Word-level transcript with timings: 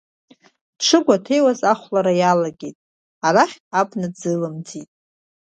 Дшыгәаҭеиуаз 0.77 1.61
ахәлара 1.71 2.13
иалагеит, 2.19 2.77
арахь 3.27 3.57
абна 3.79 4.07
дзылымҵит. 4.13 4.89